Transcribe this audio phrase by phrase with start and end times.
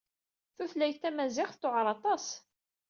[0.55, 2.25] Tutlayt tamaziɣt tewɛeṛ aṭas.